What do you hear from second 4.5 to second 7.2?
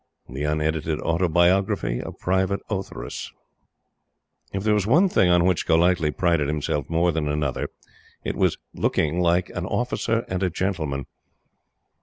IF there was one thing on which Golightly prided himself more